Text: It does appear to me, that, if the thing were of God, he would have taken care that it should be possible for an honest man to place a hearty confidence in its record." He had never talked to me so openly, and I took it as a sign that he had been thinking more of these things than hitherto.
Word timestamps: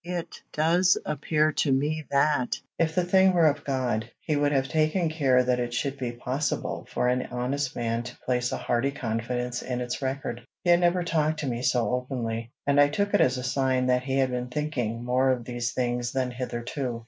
It 0.03 0.41
does 0.51 0.97
appear 1.05 1.51
to 1.51 1.71
me, 1.71 2.07
that, 2.09 2.57
if 2.79 2.95
the 2.95 3.03
thing 3.03 3.33
were 3.33 3.45
of 3.45 3.63
God, 3.63 4.09
he 4.21 4.35
would 4.35 4.51
have 4.51 4.67
taken 4.67 5.09
care 5.09 5.43
that 5.43 5.59
it 5.59 5.75
should 5.75 5.99
be 5.99 6.11
possible 6.11 6.87
for 6.91 7.07
an 7.07 7.27
honest 7.29 7.75
man 7.75 8.01
to 8.01 8.17
place 8.25 8.51
a 8.51 8.57
hearty 8.57 8.89
confidence 8.89 9.61
in 9.61 9.79
its 9.79 10.01
record." 10.01 10.41
He 10.63 10.71
had 10.71 10.79
never 10.79 11.03
talked 11.03 11.41
to 11.41 11.47
me 11.47 11.61
so 11.61 11.91
openly, 11.93 12.49
and 12.65 12.81
I 12.81 12.89
took 12.89 13.13
it 13.13 13.21
as 13.21 13.37
a 13.37 13.43
sign 13.43 13.85
that 13.85 14.01
he 14.01 14.17
had 14.17 14.31
been 14.31 14.47
thinking 14.47 15.05
more 15.05 15.29
of 15.29 15.45
these 15.45 15.71
things 15.71 16.13
than 16.13 16.31
hitherto. 16.31 16.99